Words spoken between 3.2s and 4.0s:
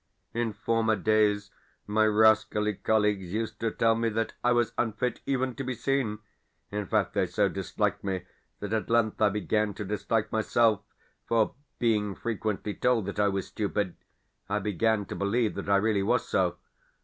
used to tell